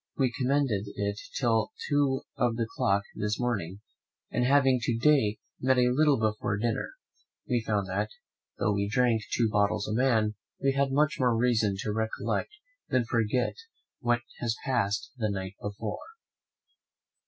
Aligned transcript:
We 0.17 0.33
commended 0.35 0.85
it 0.95 1.19
till 1.37 1.73
two 1.87 2.23
of 2.35 2.55
the 2.55 2.65
clock 2.75 3.03
this 3.13 3.39
morning; 3.39 3.81
and 4.31 4.43
having 4.43 4.79
to 4.81 4.97
day 4.97 5.37
met 5.59 5.77
a 5.77 5.91
little 5.93 6.19
before 6.19 6.57
dinner, 6.57 6.93
we 7.47 7.61
found 7.61 7.87
that, 7.87 8.09
though 8.57 8.73
we 8.73 8.89
drank 8.89 9.21
two 9.31 9.47
bottles 9.51 9.87
a 9.87 9.93
man, 9.93 10.33
we 10.59 10.71
had 10.73 10.91
much 10.91 11.17
more 11.19 11.37
reason 11.37 11.75
to 11.81 11.93
recollect 11.93 12.49
than 12.89 13.05
forget 13.05 13.53
what 13.99 14.21
had 14.39 14.49
passed 14.65 15.11
the 15.17 15.29
night 15.29 15.53
before. 15.61 16.01